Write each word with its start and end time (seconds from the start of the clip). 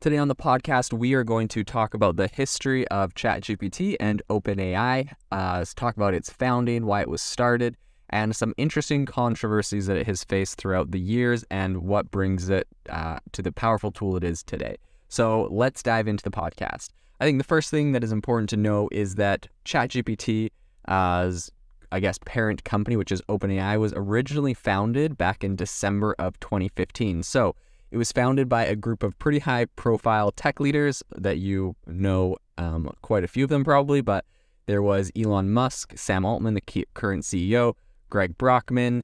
Today 0.00 0.18
on 0.18 0.28
the 0.28 0.36
podcast, 0.36 0.92
we 0.92 1.14
are 1.14 1.24
going 1.24 1.48
to 1.48 1.64
talk 1.64 1.92
about 1.92 2.14
the 2.14 2.28
history 2.28 2.86
of 2.86 3.14
ChatGPT 3.14 3.96
and 3.98 4.22
OpenAI, 4.30 5.12
uh, 5.32 5.64
talk 5.74 5.96
about 5.96 6.14
its 6.14 6.30
founding, 6.30 6.86
why 6.86 7.00
it 7.00 7.08
was 7.08 7.20
started, 7.20 7.76
and 8.10 8.36
some 8.36 8.54
interesting 8.56 9.06
controversies 9.06 9.88
that 9.88 9.96
it 9.96 10.06
has 10.06 10.22
faced 10.22 10.56
throughout 10.56 10.92
the 10.92 11.00
years 11.00 11.44
and 11.50 11.78
what 11.78 12.12
brings 12.12 12.48
it 12.48 12.68
uh, 12.88 13.18
to 13.32 13.42
the 13.42 13.50
powerful 13.50 13.90
tool 13.90 14.16
it 14.16 14.22
is 14.22 14.44
today. 14.44 14.76
So 15.08 15.48
let's 15.50 15.82
dive 15.82 16.06
into 16.06 16.22
the 16.22 16.30
podcast. 16.30 16.90
I 17.18 17.24
think 17.24 17.38
the 17.38 17.44
first 17.44 17.68
thing 17.68 17.90
that 17.90 18.04
is 18.04 18.12
important 18.12 18.50
to 18.50 18.56
know 18.56 18.88
is 18.92 19.16
that 19.16 19.48
ChatGPT, 19.64 20.50
as 20.86 21.50
I 21.90 21.98
guess 21.98 22.20
parent 22.24 22.62
company, 22.62 22.94
which 22.94 23.10
is 23.10 23.20
OpenAI, 23.22 23.80
was 23.80 23.92
originally 23.96 24.54
founded 24.54 25.18
back 25.18 25.42
in 25.42 25.56
December 25.56 26.14
of 26.20 26.38
2015. 26.38 27.24
So 27.24 27.56
it 27.90 27.96
was 27.96 28.12
founded 28.12 28.48
by 28.48 28.64
a 28.64 28.76
group 28.76 29.02
of 29.02 29.18
pretty 29.18 29.38
high 29.38 29.64
profile 29.76 30.30
tech 30.30 30.60
leaders 30.60 31.02
that 31.16 31.38
you 31.38 31.74
know 31.86 32.36
um, 32.58 32.90
quite 33.02 33.24
a 33.24 33.28
few 33.28 33.44
of 33.44 33.50
them 33.50 33.64
probably, 33.64 34.00
but 34.00 34.24
there 34.66 34.82
was 34.82 35.10
Elon 35.16 35.50
Musk, 35.50 35.94
Sam 35.96 36.24
Altman, 36.24 36.54
the 36.54 36.86
current 36.94 37.24
CEO, 37.24 37.74
Greg 38.10 38.36
Brockman, 38.36 39.02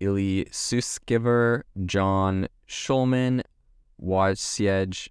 Ilya 0.00 0.46
Sutskever, 0.46 1.62
John 1.86 2.48
Schulman, 2.68 3.42
Wojciech 4.02 5.08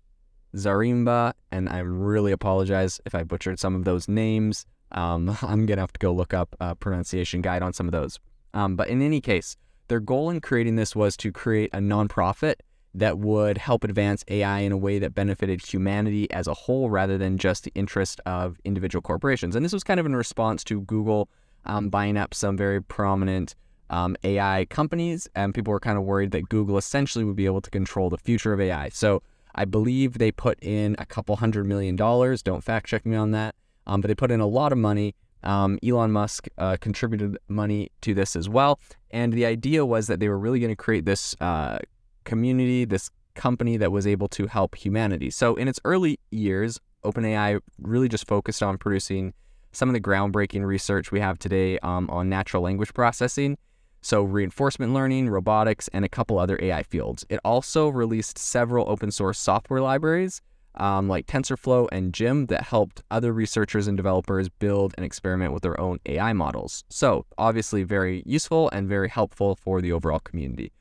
Zaremba, 0.55 1.33
and 1.52 1.67
I 1.69 1.80
really 1.80 2.31
apologize 2.31 3.02
if 3.05 3.16
I 3.16 3.23
butchered 3.23 3.59
some 3.59 3.75
of 3.75 3.83
those 3.83 4.07
names. 4.07 4.66
Um, 4.91 5.30
I'm 5.41 5.66
going 5.66 5.77
to 5.77 5.81
have 5.81 5.94
to 5.94 5.99
go 5.99 6.13
look 6.13 6.33
up 6.33 6.55
a 6.59 6.75
pronunciation 6.75 7.41
guide 7.41 7.63
on 7.63 7.73
some 7.73 7.88
of 7.88 7.91
those. 7.91 8.19
Um, 8.53 8.75
but 8.75 8.88
in 8.88 9.02
any 9.02 9.21
case, 9.21 9.57
their 9.88 9.99
goal 9.99 10.30
in 10.30 10.39
creating 10.39 10.75
this 10.75 10.95
was 10.95 11.17
to 11.17 11.31
create 11.31 11.69
a 11.73 11.80
nonprofit 11.80 12.55
that 12.95 13.20
would 13.20 13.58
help 13.58 13.84
advance 13.84 14.23
AI 14.27 14.59
in 14.59 14.72
a 14.72 14.77
way 14.77 14.99
that 14.99 15.13
benefited 15.13 15.62
humanity 15.66 16.31
as 16.31 16.48
a 16.48 16.53
whole 16.53 16.90
rather 16.90 17.17
than 17.17 17.38
just 17.38 17.63
the 17.63 17.72
interest 17.76 18.22
of 18.26 18.59
individual 18.63 19.02
corporations. 19.02 19.56
And 19.56 19.64
this 19.66 19.73
was 19.73 19.83
kind 19.83 20.00
of 20.00 20.06
in 20.06 20.16
response 20.16 20.64
to 20.66 20.81
Google 20.81 21.30
um, 21.66 21.89
buying 21.89 22.17
up 22.17 22.34
some 22.34 22.56
very 22.56 22.81
prominent 22.81 23.56
um, 23.89 24.16
AI 24.23 24.66
companies, 24.69 25.28
and 25.36 25.53
people 25.53 25.72
were 25.72 25.80
kind 25.80 25.97
of 25.97 26.03
worried 26.03 26.31
that 26.31 26.50
Google 26.50 26.78
essentially 26.78 27.23
would 27.23 27.36
be 27.36 27.45
able 27.45 27.61
to 27.61 27.69
control 27.69 28.09
the 28.09 28.17
future 28.17 28.53
of 28.53 28.61
AI. 28.61 28.89
So 28.89 29.22
I 29.53 29.66
believe 29.66 30.17
they 30.17 30.31
put 30.31 30.58
in 30.62 30.95
a 30.97 31.06
couple 31.06 31.36
hundred 31.36 31.66
million 31.66 31.95
dollars. 31.95 32.41
Don't 32.41 32.64
fact 32.64 32.88
check 32.88 33.06
me 33.06 33.16
on 33.16 33.31
that, 33.31 33.56
um, 33.88 34.02
but 34.02 34.08
they 34.08 34.16
put 34.16 34.31
in 34.31 34.39
a 34.39 34.47
lot 34.47 34.72
of 34.72 34.78
money. 34.78 35.16
Um, 35.44 35.78
Elon 35.86 36.12
Musk 36.12 36.47
uh, 36.58 36.78
contributed 36.81 37.38
money 37.47 37.91
to 38.02 38.16
this 38.16 38.36
as 38.36 38.50
well. 38.50 38.80
And 39.12 39.31
the 39.31 39.45
idea 39.45 39.86
was 39.86 40.08
that 40.08 40.19
they 40.19 40.28
were 40.28 40.39
really 40.39 40.59
going 40.59 40.72
to 40.72 40.75
create 40.75 41.06
this 41.06 41.36
uh, 41.39 41.78
community, 42.26 42.86
this 42.86 43.09
company 43.36 43.78
that 43.78 43.92
was 43.92 44.06
able 44.08 44.28
to 44.30 44.48
help 44.48 44.76
humanity. 44.76 45.30
So 45.30 45.56
in 45.56 45.68
its 45.68 45.80
early 45.86 46.20
years, 46.31 46.80
OpenAI 47.04 47.59
really 47.80 48.09
just 48.09 48.28
focused 48.28 48.64
on 48.64 48.78
producing 48.78 49.34
some 49.72 49.90
of 49.90 49.94
the 49.94 50.02
groundbreaking 50.02 50.66
research 50.66 51.12
we 51.12 51.20
have 51.20 51.38
today 51.38 51.78
um, 51.80 52.09
on 52.09 52.30
natural 52.30 52.64
language 52.64 52.94
processing. 52.94 53.58
So, 54.02 54.22
reinforcement 54.22 54.94
learning, 54.94 55.30
robotics, 55.30 55.88
and 55.88 56.06
a 56.06 56.09
couple 56.09 56.38
other 56.38 56.59
AI 56.62 56.84
fields. 56.84 57.26
It 57.28 57.40
also 57.44 57.90
released 57.90 58.38
several 58.38 58.88
open 58.88 59.09
source 59.09 59.40
software 59.40 59.81
libraries 59.81 60.42
um, 60.76 61.08
like 61.08 61.26
TensorFlow 61.26 61.88
and 61.92 62.14
GYM 62.14 62.48
that 62.50 62.64
helped 62.64 63.02
other 63.09 63.34
researchers 63.34 63.88
and 63.88 63.98
developers 63.98 64.50
build 64.50 64.94
and 64.98 65.06
experiment 65.06 65.53
with 65.53 65.64
their 65.64 65.80
own 65.80 66.00
AI 66.06 66.34
models. 66.34 66.84
So, 66.90 67.26
obviously, 67.38 67.84
very 67.84 68.23
useful 68.26 68.70
and 68.70 68.88
very 68.88 69.09
helpful 69.09 69.56
for 69.56 69.81
the 69.81 69.92
overall 69.92 70.20
community. 70.20 70.72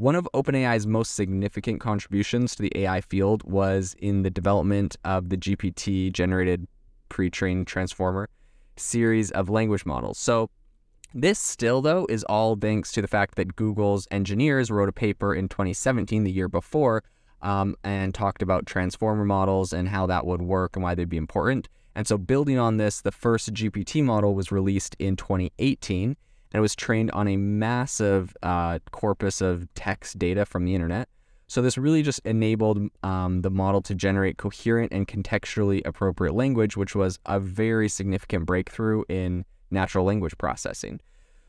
One 0.00 0.14
of 0.14 0.26
OpenAI's 0.32 0.86
most 0.86 1.14
significant 1.14 1.78
contributions 1.78 2.56
to 2.56 2.62
the 2.62 2.72
AI 2.74 3.02
field 3.02 3.42
was 3.44 3.94
in 3.98 4.22
the 4.22 4.30
development 4.30 4.96
of 5.04 5.28
the 5.28 5.36
GPT 5.36 6.10
generated 6.10 6.66
pre 7.10 7.28
trained 7.28 7.66
transformer 7.66 8.30
series 8.78 9.30
of 9.32 9.50
language 9.50 9.84
models. 9.84 10.16
So, 10.16 10.48
this 11.12 11.38
still, 11.38 11.82
though, 11.82 12.06
is 12.08 12.24
all 12.24 12.56
thanks 12.56 12.92
to 12.92 13.02
the 13.02 13.08
fact 13.08 13.34
that 13.34 13.56
Google's 13.56 14.08
engineers 14.10 14.70
wrote 14.70 14.88
a 14.88 14.92
paper 14.92 15.34
in 15.34 15.50
2017, 15.50 16.24
the 16.24 16.32
year 16.32 16.48
before, 16.48 17.04
um, 17.42 17.76
and 17.84 18.14
talked 18.14 18.40
about 18.40 18.64
transformer 18.64 19.26
models 19.26 19.74
and 19.74 19.86
how 19.86 20.06
that 20.06 20.24
would 20.24 20.40
work 20.40 20.76
and 20.76 20.82
why 20.82 20.94
they'd 20.94 21.10
be 21.10 21.18
important. 21.18 21.68
And 21.94 22.06
so, 22.06 22.16
building 22.16 22.58
on 22.58 22.78
this, 22.78 23.02
the 23.02 23.12
first 23.12 23.52
GPT 23.52 24.02
model 24.02 24.34
was 24.34 24.50
released 24.50 24.96
in 24.98 25.16
2018 25.16 26.16
and 26.52 26.58
it 26.58 26.60
was 26.60 26.74
trained 26.74 27.10
on 27.12 27.28
a 27.28 27.36
massive 27.36 28.36
uh, 28.42 28.78
corpus 28.90 29.40
of 29.40 29.72
text 29.74 30.18
data 30.18 30.44
from 30.44 30.64
the 30.64 30.74
internet. 30.74 31.08
So 31.46 31.60
this 31.62 31.76
really 31.76 32.02
just 32.02 32.20
enabled 32.24 32.90
um, 33.02 33.42
the 33.42 33.50
model 33.50 33.82
to 33.82 33.94
generate 33.94 34.36
coherent 34.36 34.92
and 34.92 35.08
contextually 35.08 35.84
appropriate 35.84 36.34
language, 36.34 36.76
which 36.76 36.94
was 36.94 37.18
a 37.26 37.40
very 37.40 37.88
significant 37.88 38.46
breakthrough 38.46 39.02
in 39.08 39.44
natural 39.70 40.04
language 40.04 40.38
processing. 40.38 41.00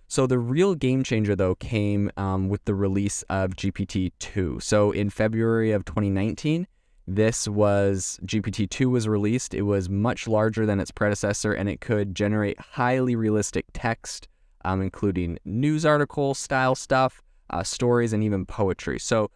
So 0.07 0.28
the 0.28 0.40
real 0.40 0.75
game 0.75 1.03
changer, 1.03 1.35
though, 1.35 1.56
came 1.56 2.11
um, 2.17 2.50
with 2.50 2.66
the 2.66 2.75
release 2.75 3.22
of 3.29 3.51
GPT-2. 3.51 4.61
So 4.61 4.91
in 4.91 5.09
February 5.09 5.72
of 5.72 5.85
2019, 5.85 6.67
this 7.07 7.47
was 7.47 8.19
GPT-2 8.25 8.90
was 8.90 9.07
released. 9.07 9.53
It 9.53 9.61
was 9.61 9.90
much 9.90 10.28
larger 10.28 10.66
than 10.66 10.79
its 10.79 10.91
predecessor, 10.91 11.53
and 11.53 11.69
it 11.69 11.79
could 11.79 12.16
generate 12.16 12.59
highly 12.59 13.16
realistic 13.16 13.66
text, 13.73 14.28
um, 14.66 14.81
including 14.81 15.38
news 15.45 15.85
article 15.85 16.33
style 16.33 16.75
stuff, 16.75 17.22
uh, 17.49 17.63
stories, 17.63 18.13
and 18.13 18.23
even 18.23 18.45
poetry. 18.45 18.99
So 18.99 19.29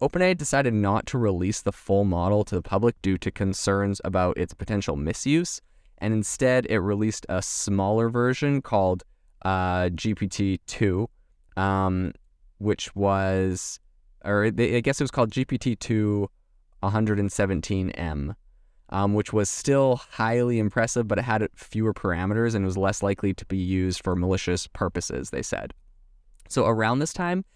OpenAI 0.00 0.36
decided 0.36 0.74
not 0.74 1.06
to 1.06 1.18
release 1.18 1.62
the 1.62 1.72
full 1.72 2.04
model 2.04 2.44
to 2.44 2.56
the 2.56 2.62
public 2.62 3.00
due 3.02 3.18
to 3.18 3.30
concerns 3.30 4.00
about 4.04 4.36
its 4.36 4.52
potential 4.54 4.96
misuse, 4.96 5.60
and 5.98 6.12
instead 6.12 6.66
it 6.66 6.80
released 6.80 7.24
a 7.28 7.40
smaller 7.40 8.08
version 8.08 8.62
called 8.62 9.04
uh, 9.44 9.84
GPT-2, 9.90 11.06
um, 11.56 12.12
which 12.58 12.94
was, 12.96 13.78
or 14.24 14.46
I 14.46 14.50
guess 14.50 15.00
it 15.00 15.04
was 15.04 15.10
called 15.10 15.30
GPT-2 15.30 16.26
117M 16.82 18.34
um, 18.92 19.14
which 19.14 19.32
was 19.32 19.48
still 19.48 19.96
highly 20.12 20.58
impressive, 20.58 21.08
but 21.08 21.18
it 21.18 21.22
had 21.22 21.48
fewer 21.54 21.94
parameters 21.94 22.54
and 22.54 22.64
was 22.64 22.76
less 22.76 23.02
likely 23.02 23.32
to 23.32 23.44
be 23.46 23.56
used 23.56 24.04
for 24.04 24.14
malicious 24.14 24.66
purposes, 24.66 25.30
they 25.30 25.42
said. 25.42 25.72
So 26.50 26.66
around 26.66 26.98
this 26.98 27.14
time, 27.14 27.46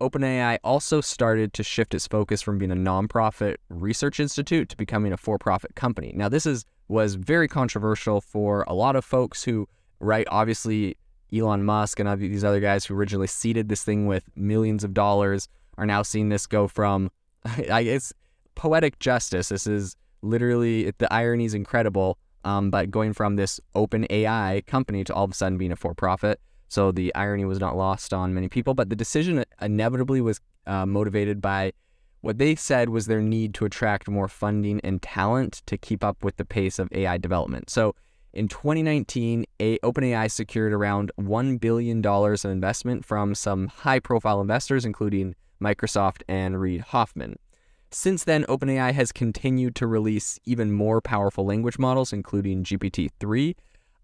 OpenAI 0.00 0.58
also 0.64 1.00
started 1.00 1.52
to 1.52 1.62
shift 1.62 1.94
its 1.94 2.08
focus 2.08 2.42
from 2.42 2.58
being 2.58 2.72
a 2.72 2.76
nonprofit 2.76 3.56
research 3.68 4.18
institute 4.18 4.68
to 4.70 4.76
becoming 4.76 5.12
a 5.12 5.16
for-profit 5.16 5.76
company. 5.76 6.12
Now, 6.14 6.28
this 6.28 6.44
is 6.44 6.64
was 6.88 7.14
very 7.14 7.46
controversial 7.46 8.20
for 8.20 8.64
a 8.66 8.74
lot 8.74 8.96
of 8.96 9.04
folks 9.04 9.44
who, 9.44 9.68
right, 10.00 10.26
obviously 10.28 10.96
Elon 11.32 11.62
Musk 11.62 12.00
and 12.00 12.20
these 12.20 12.42
other 12.42 12.58
guys 12.58 12.84
who 12.84 12.96
originally 12.96 13.28
seeded 13.28 13.68
this 13.68 13.84
thing 13.84 14.06
with 14.06 14.24
millions 14.34 14.82
of 14.82 14.92
dollars 14.92 15.46
are 15.78 15.86
now 15.86 16.02
seeing 16.02 16.30
this 16.30 16.48
go 16.48 16.66
from, 16.66 17.12
I 17.70 17.84
guess, 17.84 18.12
poetic 18.56 18.98
justice. 18.98 19.50
This 19.50 19.68
is 19.68 19.94
literally 20.22 20.92
the 20.98 21.12
irony 21.12 21.44
is 21.44 21.54
incredible. 21.54 22.18
Um, 22.42 22.70
but 22.70 22.90
going 22.90 23.12
from 23.12 23.36
this 23.36 23.60
open 23.74 24.06
AI 24.08 24.62
company 24.66 25.04
to 25.04 25.14
all 25.14 25.24
of 25.24 25.30
a 25.30 25.34
sudden 25.34 25.58
being 25.58 25.72
a 25.72 25.76
for 25.76 25.94
profit. 25.94 26.40
So 26.68 26.90
the 26.90 27.14
irony 27.14 27.44
was 27.44 27.60
not 27.60 27.76
lost 27.76 28.14
on 28.14 28.32
many 28.32 28.48
people, 28.48 28.72
but 28.74 28.88
the 28.88 28.96
decision 28.96 29.44
inevitably 29.60 30.20
was 30.20 30.40
uh, 30.66 30.86
motivated 30.86 31.42
by 31.42 31.72
what 32.22 32.38
they 32.38 32.54
said 32.54 32.90
was 32.90 33.06
their 33.06 33.20
need 33.20 33.54
to 33.54 33.64
attract 33.64 34.08
more 34.08 34.28
funding 34.28 34.80
and 34.82 35.02
talent 35.02 35.62
to 35.66 35.76
keep 35.76 36.04
up 36.04 36.22
with 36.22 36.36
the 36.36 36.44
pace 36.44 36.78
of 36.78 36.88
AI 36.92 37.18
development. 37.18 37.70
So 37.70 37.94
in 38.32 38.46
2019, 38.46 39.44
a, 39.58 39.78
OpenAI 39.78 40.30
secured 40.30 40.72
around 40.72 41.10
$1 41.18 41.60
billion 41.60 42.04
of 42.04 42.44
investment 42.44 43.04
from 43.04 43.34
some 43.34 43.68
high 43.68 43.98
profile 43.98 44.40
investors, 44.40 44.84
including 44.84 45.34
Microsoft 45.60 46.22
and 46.28 46.60
Reid 46.60 46.82
Hoffman. 46.82 47.36
Since 47.92 48.24
then, 48.24 48.44
OpenAI 48.44 48.92
has 48.92 49.10
continued 49.10 49.74
to 49.76 49.86
release 49.86 50.38
even 50.44 50.70
more 50.72 51.00
powerful 51.00 51.44
language 51.44 51.78
models, 51.78 52.12
including 52.12 52.62
GPT-3, 52.62 53.56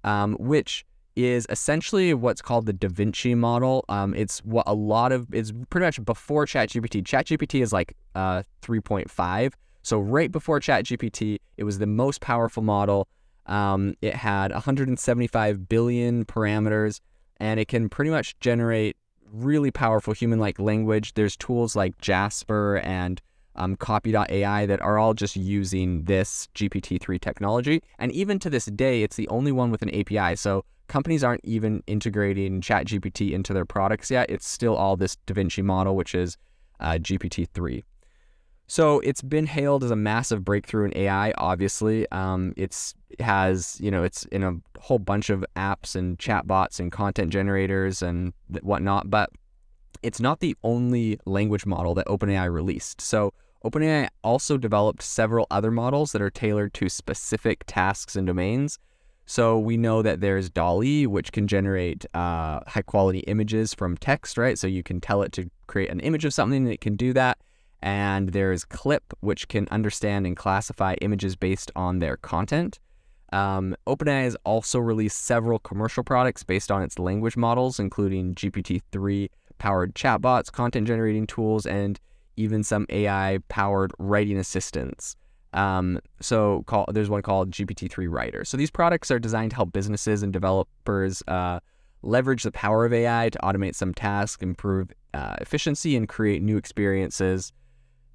um, 0.02 0.34
which 0.40 0.84
is 1.14 1.46
essentially 1.48 2.12
what's 2.12 2.42
called 2.42 2.66
the 2.66 2.72
Da 2.72 2.88
Vinci 2.88 3.34
model. 3.34 3.84
Um, 3.88 4.12
it's 4.14 4.40
what 4.40 4.64
a 4.66 4.74
lot 4.74 5.12
of 5.12 5.32
it's 5.32 5.52
pretty 5.70 5.86
much 5.86 6.04
before 6.04 6.46
ChatGPT. 6.46 7.02
ChatGPT 7.02 7.62
is 7.62 7.72
like 7.72 7.96
uh, 8.14 8.42
3.5. 8.62 9.52
So 9.82 10.00
right 10.00 10.30
before 10.32 10.58
ChatGPT, 10.58 11.38
it 11.56 11.64
was 11.64 11.78
the 11.78 11.86
most 11.86 12.20
powerful 12.20 12.62
model. 12.62 13.06
Um, 13.46 13.94
it 14.02 14.14
had 14.16 14.50
175 14.50 15.68
billion 15.68 16.24
parameters, 16.24 17.00
and 17.38 17.60
it 17.60 17.68
can 17.68 17.88
pretty 17.88 18.10
much 18.10 18.38
generate 18.40 18.96
really 19.32 19.70
powerful 19.70 20.12
human-like 20.12 20.58
language. 20.58 21.14
There's 21.14 21.36
tools 21.36 21.76
like 21.76 21.96
Jasper 21.98 22.78
and 22.78 23.22
um, 23.56 23.76
copy.ai 23.76 24.66
that 24.66 24.80
are 24.80 24.98
all 24.98 25.14
just 25.14 25.36
using 25.36 26.04
this 26.04 26.48
GPT-3 26.54 27.20
technology. 27.20 27.82
And 27.98 28.12
even 28.12 28.38
to 28.40 28.50
this 28.50 28.66
day, 28.66 29.02
it's 29.02 29.16
the 29.16 29.28
only 29.28 29.52
one 29.52 29.70
with 29.70 29.82
an 29.82 29.94
API. 29.94 30.36
So 30.36 30.64
companies 30.88 31.24
aren't 31.24 31.44
even 31.44 31.82
integrating 31.86 32.60
ChatGPT 32.60 33.32
into 33.32 33.52
their 33.52 33.64
products 33.64 34.10
yet. 34.10 34.30
It's 34.30 34.48
still 34.48 34.76
all 34.76 34.96
this 34.96 35.16
DaVinci 35.26 35.64
model, 35.64 35.96
which 35.96 36.14
is 36.14 36.36
uh, 36.80 36.92
GPT-3. 36.92 37.82
So 38.68 38.98
it's 39.00 39.22
been 39.22 39.46
hailed 39.46 39.84
as 39.84 39.90
a 39.92 39.96
massive 39.96 40.44
breakthrough 40.44 40.86
in 40.86 40.96
AI. 40.96 41.32
Obviously, 41.38 42.10
um, 42.10 42.52
it's 42.56 42.94
it 43.10 43.20
has 43.20 43.78
you 43.80 43.92
know 43.92 44.02
it's 44.02 44.24
in 44.26 44.42
a 44.42 44.54
whole 44.80 44.98
bunch 44.98 45.30
of 45.30 45.44
apps 45.54 45.94
and 45.94 46.18
chatbots 46.18 46.80
and 46.80 46.90
content 46.90 47.30
generators 47.30 48.02
and 48.02 48.32
whatnot. 48.62 49.08
But 49.08 49.30
it's 50.02 50.20
not 50.20 50.40
the 50.40 50.56
only 50.64 51.18
language 51.26 51.64
model 51.64 51.94
that 51.94 52.06
OpenAI 52.06 52.52
released. 52.52 53.00
So 53.00 53.32
OpenAI 53.68 54.08
also 54.22 54.56
developed 54.56 55.02
several 55.02 55.46
other 55.50 55.70
models 55.70 56.12
that 56.12 56.22
are 56.22 56.30
tailored 56.30 56.74
to 56.74 56.88
specific 56.88 57.64
tasks 57.66 58.16
and 58.16 58.26
domains. 58.26 58.78
So 59.26 59.58
we 59.58 59.76
know 59.76 60.02
that 60.02 60.20
there's 60.20 60.48
DALL-E, 60.50 61.06
which 61.06 61.32
can 61.32 61.48
generate 61.48 62.06
uh, 62.14 62.60
high 62.66 62.82
quality 62.82 63.20
images 63.20 63.74
from 63.74 63.96
text, 63.96 64.38
right? 64.38 64.56
So 64.56 64.66
you 64.66 64.82
can 64.82 65.00
tell 65.00 65.22
it 65.22 65.32
to 65.32 65.50
create 65.66 65.90
an 65.90 66.00
image 66.00 66.24
of 66.24 66.32
something, 66.32 66.62
and 66.62 66.72
it 66.72 66.80
can 66.80 66.94
do 66.94 67.12
that 67.14 67.38
and 67.82 68.30
there's 68.30 68.64
Clip, 68.64 69.14
which 69.20 69.48
can 69.48 69.68
understand 69.70 70.26
and 70.26 70.36
classify 70.36 70.94
images 71.00 71.36
based 71.36 71.70
on 71.76 71.98
their 71.98 72.16
content. 72.16 72.80
Um, 73.32 73.76
OpenAI 73.86 74.24
has 74.24 74.36
also 74.44 74.78
released 74.78 75.24
several 75.24 75.58
commercial 75.58 76.02
products 76.02 76.42
based 76.42 76.70
on 76.70 76.82
its 76.82 76.98
language 76.98 77.36
models, 77.36 77.78
including 77.78 78.34
GPT-3 78.34 79.28
powered 79.58 79.94
chatbots, 79.94 80.50
content 80.50 80.86
generating 80.86 81.26
tools, 81.26 81.66
and 81.66 82.00
even 82.36 82.62
some 82.62 82.86
AI 82.90 83.38
powered 83.48 83.92
writing 83.98 84.38
assistants. 84.38 85.16
Um, 85.52 86.00
so 86.20 86.64
call, 86.66 86.86
there's 86.92 87.08
one 87.08 87.22
called 87.22 87.50
GPT-3 87.50 88.10
Writer. 88.10 88.44
So 88.44 88.56
these 88.56 88.70
products 88.70 89.10
are 89.10 89.18
designed 89.18 89.52
to 89.52 89.56
help 89.56 89.72
businesses 89.72 90.22
and 90.22 90.32
developers 90.32 91.22
uh, 91.28 91.60
leverage 92.02 92.42
the 92.42 92.52
power 92.52 92.84
of 92.84 92.92
AI 92.92 93.30
to 93.30 93.38
automate 93.38 93.74
some 93.74 93.94
tasks, 93.94 94.42
improve 94.42 94.92
uh, 95.14 95.36
efficiency, 95.40 95.96
and 95.96 96.08
create 96.08 96.42
new 96.42 96.56
experiences 96.56 97.52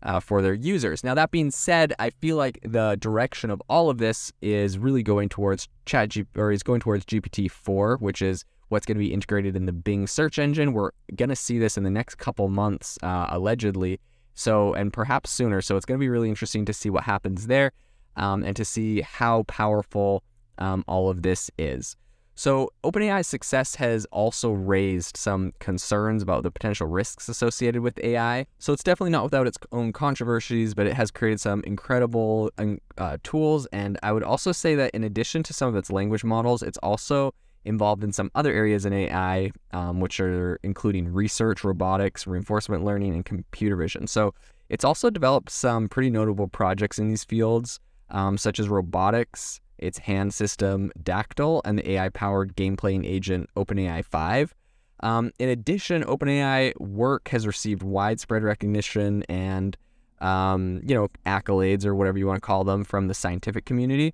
uh, 0.04 0.20
for 0.20 0.42
their 0.42 0.54
users. 0.54 1.04
Now, 1.04 1.14
that 1.16 1.32
being 1.32 1.52
said, 1.52 1.94
I 2.00 2.10
feel 2.10 2.38
like 2.38 2.60
the 2.64 2.98
direction 3.00 3.50
of 3.50 3.62
all 3.70 3.90
of 3.90 3.98
this 3.98 4.32
is 4.42 4.78
really 4.78 5.04
going 5.04 5.30
towards 5.30 5.68
Chat 5.86 6.16
or 6.36 6.52
is 6.52 6.64
going 6.64 6.80
towards 6.80 7.06
GPT-4, 7.06 8.00
which 8.00 8.22
is 8.22 8.46
what's 8.70 8.86
going 8.86 8.98
to 8.98 9.04
be 9.04 9.14
integrated 9.14 9.56
in 9.56 9.66
the 9.66 9.74
Bing 9.74 10.08
search 10.08 10.40
engine. 10.40 10.74
We're 10.74 10.92
going 11.16 11.30
to 11.30 11.36
see 11.36 11.60
this 11.60 11.78
in 11.78 11.84
the 11.84 11.90
next 11.90 12.16
couple 12.16 12.48
months, 12.48 12.98
uh, 13.04 13.28
allegedly. 13.30 14.00
So, 14.34 14.74
and 14.74 14.92
perhaps 14.92 15.32
sooner. 15.32 15.62
So, 15.62 15.76
it's 15.78 15.86
going 15.86 16.00
to 16.00 16.04
be 16.04 16.10
really 16.10 16.30
interesting 16.30 16.66
to 16.66 16.74
see 16.74 16.90
what 16.90 17.04
happens 17.04 17.48
there 17.48 17.72
um, 18.16 18.44
and 18.44 18.56
to 18.56 18.66
see 18.66 19.02
how 19.02 19.44
powerful 19.44 20.24
um, 20.58 20.84
all 20.88 21.10
of 21.10 21.22
this 21.22 21.50
is. 21.58 21.96
So, 22.36 22.70
OpenAI's 22.84 23.28
success 23.28 23.76
has 23.76 24.06
also 24.06 24.52
raised 24.52 25.18
some 25.18 25.54
concerns 25.60 26.24
about 26.24 26.44
the 26.44 26.52
potential 26.52 26.88
risks 26.88 27.30
associated 27.30 27.82
with 27.82 28.00
AI. 28.04 28.46
So, 28.58 28.74
it's 28.74 28.84
definitely 28.84 29.12
not 29.12 29.24
without 29.24 29.48
its 29.48 29.58
own 29.72 29.92
controversies, 29.92 30.74
but 30.74 30.88
it 30.88 30.94
has 30.94 31.12
created 31.12 31.40
some 31.40 31.62
incredible 31.66 32.52
uh, 32.98 33.18
tools. 33.24 33.68
And 33.74 34.00
I 34.02 34.12
would 34.12 34.24
also 34.24 34.52
say 34.52 34.76
that 34.76 34.92
in 34.96 35.04
addition 35.04 35.44
to 35.44 35.54
some 35.54 35.70
of 35.70 35.76
its 35.76 35.92
language 35.92 36.24
models, 36.24 36.64
it's 36.64 36.78
also 36.80 37.34
involved 37.66 38.04
in 38.04 38.12
some 38.12 38.32
other 38.36 38.52
areas 38.52 38.86
in 38.86 38.94
AI, 38.94 39.52
um, 39.72 40.00
which 40.00 40.20
are 40.20 40.60
including 40.64 41.12
research, 41.12 41.64
robotics, 41.64 42.26
reinforcement 42.26 42.84
learning, 42.84 43.14
and 43.14 43.26
computer 43.26 43.76
vision. 43.76 44.08
So, 44.08 44.34
it's 44.70 44.86
also 44.86 45.10
developed 45.10 45.50
some 45.50 45.90
pretty 45.90 46.10
notable 46.10 46.48
projects 46.48 46.98
in 46.98 47.10
these 47.10 47.26
fields, 47.26 47.78
um, 48.10 48.38
such 48.38 48.58
as 48.58 48.70
robotics 48.70 49.60
its 49.82 49.98
hand 49.98 50.34
system 50.34 50.92
Dactyl, 51.04 51.62
and 51.66 51.78
the 51.78 51.92
AI 51.92 52.10
powered 52.10 52.56
game 52.56 52.78
playing 52.78 53.04
agent 53.04 53.50
OpenAI 53.58 54.06
5. 54.06 54.56
Um, 55.02 55.32
in 55.40 55.50
addition, 55.50 56.04
OpenAI 56.04 56.80
work 56.80 57.28
has 57.30 57.48
received 57.48 57.84
widespread 57.84 58.44
recognition 58.44 59.24
and 59.24 59.76
um, 60.22 60.82
you 60.86 60.94
know 60.94 61.10
accolades 61.26 61.84
or 61.86 61.96
whatever 61.96 62.20
you 62.20 62.28
want 62.28 62.38
to 62.38 62.46
call 62.46 62.64
them 62.64 62.84
from 62.84 63.08
the 63.08 63.14
scientific 63.14 63.66
community. 63.66 64.14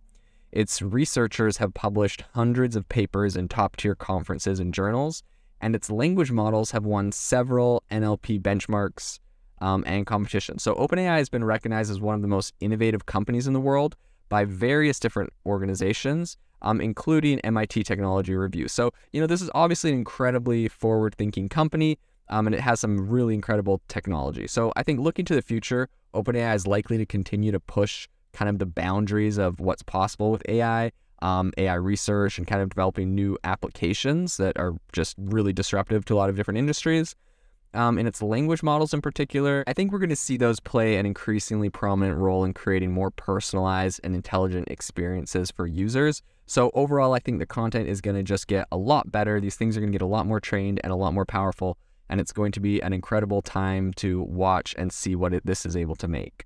Its 0.51 0.81
researchers 0.81 1.57
have 1.57 1.73
published 1.73 2.23
hundreds 2.33 2.75
of 2.75 2.87
papers 2.89 3.35
in 3.35 3.47
top 3.47 3.75
tier 3.75 3.95
conferences 3.95 4.59
and 4.59 4.73
journals, 4.73 5.23
and 5.61 5.75
its 5.75 5.89
language 5.89 6.31
models 6.31 6.71
have 6.71 6.85
won 6.85 7.11
several 7.11 7.83
NLP 7.91 8.41
benchmarks 8.41 9.19
um, 9.59 9.83
and 9.87 10.05
competitions. 10.05 10.63
So, 10.63 10.75
OpenAI 10.75 11.17
has 11.17 11.29
been 11.29 11.43
recognized 11.43 11.91
as 11.91 11.99
one 11.99 12.15
of 12.15 12.21
the 12.21 12.27
most 12.27 12.53
innovative 12.59 13.05
companies 13.05 13.47
in 13.47 13.53
the 13.53 13.59
world 13.59 13.95
by 14.29 14.45
various 14.45 14.99
different 14.99 15.31
organizations, 15.45 16.37
um, 16.61 16.81
including 16.81 17.39
MIT 17.39 17.83
Technology 17.83 18.35
Review. 18.35 18.67
So, 18.67 18.91
you 19.11 19.21
know, 19.21 19.27
this 19.27 19.41
is 19.41 19.49
obviously 19.55 19.91
an 19.91 19.97
incredibly 19.97 20.67
forward 20.67 21.15
thinking 21.15 21.49
company. 21.49 21.97
Um, 22.29 22.45
and 22.45 22.53
it 22.53 22.59
has 22.59 22.81
some 22.81 23.09
really 23.09 23.33
incredible 23.33 23.81
technology. 23.87 24.47
So 24.47 24.73
I 24.75 24.83
think 24.83 24.99
looking 24.99 25.23
to 25.25 25.35
the 25.35 25.41
future, 25.41 25.87
OpenAI 26.13 26.55
is 26.55 26.67
likely 26.67 26.97
to 26.97 27.05
continue 27.05 27.53
to 27.53 27.59
push 27.59 28.09
kind 28.37 28.49
of 28.49 28.59
the 28.59 28.65
boundaries 28.65 29.37
of 29.37 29.59
what's 29.59 29.81
possible 29.81 30.31
with 30.31 30.43
AI, 30.47 30.91
um, 31.21 31.51
AI 31.57 31.73
research, 31.73 32.37
and 32.37 32.45
kind 32.45 32.61
of 32.61 32.69
developing 32.69 33.15
new 33.15 33.37
applications 33.43 34.37
that 34.37 34.57
are 34.57 34.73
just 34.93 35.15
really 35.17 35.53
disruptive 35.53 36.05
to 36.05 36.13
a 36.13 36.17
lot 36.17 36.29
of 36.29 36.35
different 36.35 36.57
industries 36.57 37.15
um, 37.73 37.97
in 37.97 38.07
its 38.07 38.21
language 38.21 38.63
models 38.63 38.93
in 38.93 39.01
particular, 39.01 39.63
I 39.67 39.73
think 39.73 39.91
we're 39.91 39.99
going 39.99 40.09
to 40.09 40.15
see 40.15 40.37
those 40.37 40.59
play 40.59 40.95
an 40.95 41.05
increasingly 41.05 41.69
prominent 41.69 42.17
role 42.17 42.43
in 42.43 42.53
creating 42.53 42.91
more 42.91 43.11
personalized 43.11 43.99
and 44.03 44.15
intelligent 44.15 44.69
experiences 44.69 45.51
for 45.51 45.67
users. 45.67 46.21
So, 46.45 46.71
overall, 46.73 47.13
I 47.13 47.19
think 47.19 47.39
the 47.39 47.45
content 47.45 47.89
is 47.89 48.01
going 48.01 48.15
to 48.15 48.23
just 48.23 48.47
get 48.47 48.67
a 48.71 48.77
lot 48.77 49.11
better. 49.11 49.39
These 49.39 49.55
things 49.55 49.75
are 49.75 49.81
going 49.81 49.91
to 49.91 49.97
get 49.97 50.03
a 50.03 50.07
lot 50.07 50.25
more 50.25 50.39
trained 50.39 50.79
and 50.83 50.93
a 50.93 50.95
lot 50.95 51.13
more 51.13 51.25
powerful. 51.25 51.77
And 52.09 52.21
it's 52.21 52.31
going 52.31 52.53
to 52.53 52.61
be 52.61 52.79
an 52.81 52.93
incredible 52.93 53.41
time 53.41 53.91
to 53.95 54.21
watch 54.23 54.73
and 54.77 54.91
see 54.93 55.15
what 55.15 55.33
it, 55.33 55.45
this 55.45 55.65
is 55.65 55.75
able 55.75 55.95
to 55.97 56.07
make. 56.07 56.45